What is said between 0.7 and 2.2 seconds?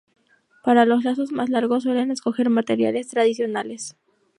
los lazos más largos suelen